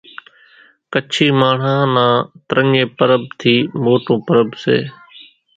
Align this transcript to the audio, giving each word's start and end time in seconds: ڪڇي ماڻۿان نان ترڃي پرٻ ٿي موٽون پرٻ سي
ڪڇي 0.93 1.27
ماڻۿان 1.39 1.81
نان 1.93 2.15
ترڃي 2.47 2.83
پرٻ 2.97 3.21
ٿي 3.39 3.55
موٽون 3.83 4.17
پرٻ 4.25 4.47
سي 4.63 4.77